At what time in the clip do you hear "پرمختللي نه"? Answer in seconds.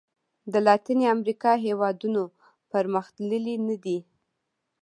2.71-3.75